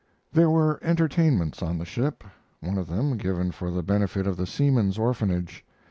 [0.33, 2.23] There were entertainments on the ship,
[2.59, 5.63] one of them given for the benefit of the Seamen's Orphanage.